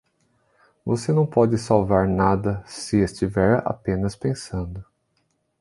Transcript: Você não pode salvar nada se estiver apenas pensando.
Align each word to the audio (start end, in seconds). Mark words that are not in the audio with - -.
Você 0.83 1.13
não 1.13 1.27
pode 1.27 1.59
salvar 1.59 2.07
nada 2.07 2.63
se 2.65 2.97
estiver 3.03 3.61
apenas 3.63 4.15
pensando. 4.15 4.83